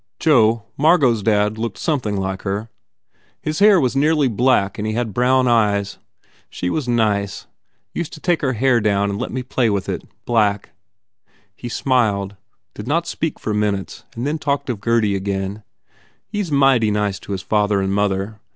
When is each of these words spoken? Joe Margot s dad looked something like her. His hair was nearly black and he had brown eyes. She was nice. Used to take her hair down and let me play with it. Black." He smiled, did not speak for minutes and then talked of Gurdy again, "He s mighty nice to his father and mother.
Joe 0.19 0.63
Margot 0.77 1.13
s 1.13 1.21
dad 1.21 1.59
looked 1.59 1.77
something 1.77 2.17
like 2.17 2.41
her. 2.41 2.69
His 3.39 3.59
hair 3.59 3.79
was 3.79 3.95
nearly 3.95 4.27
black 4.27 4.79
and 4.79 4.87
he 4.87 4.93
had 4.93 5.13
brown 5.13 5.47
eyes. 5.47 5.99
She 6.49 6.71
was 6.71 6.87
nice. 6.87 7.45
Used 7.93 8.11
to 8.13 8.19
take 8.19 8.41
her 8.41 8.53
hair 8.53 8.81
down 8.81 9.11
and 9.11 9.19
let 9.19 9.31
me 9.31 9.43
play 9.43 9.69
with 9.69 9.87
it. 9.87 10.03
Black." 10.25 10.71
He 11.55 11.69
smiled, 11.69 12.35
did 12.73 12.87
not 12.87 13.05
speak 13.05 13.37
for 13.39 13.53
minutes 13.53 14.03
and 14.15 14.25
then 14.25 14.39
talked 14.39 14.71
of 14.71 14.81
Gurdy 14.81 15.15
again, 15.15 15.61
"He 16.25 16.39
s 16.41 16.49
mighty 16.49 16.89
nice 16.89 17.19
to 17.19 17.31
his 17.33 17.43
father 17.43 17.79
and 17.79 17.93
mother. 17.93 18.39